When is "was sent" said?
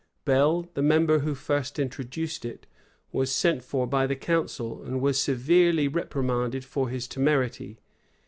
3.11-3.63